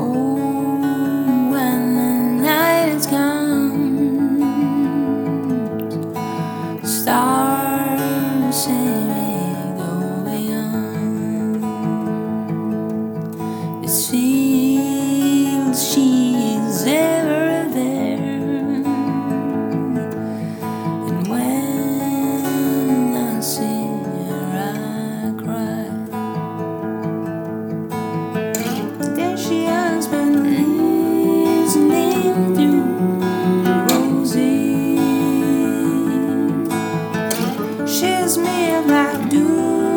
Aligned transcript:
home 0.00 1.50
when 1.50 1.94
the 1.94 2.12
night 2.42 3.06
come. 3.10 4.40
Stars 6.82 8.64
sing. 8.64 9.19
teaches 38.00 38.38
me 38.38 38.74
about 38.76 39.28
do. 39.28 39.89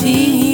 see. 0.00 0.47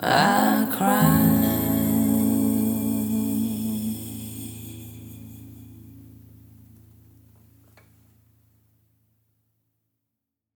I 0.00 0.57